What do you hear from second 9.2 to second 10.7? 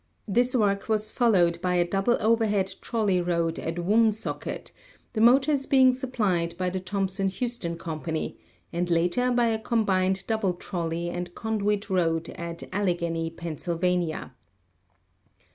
by a combined double